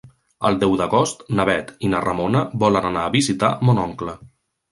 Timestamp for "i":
1.87-1.91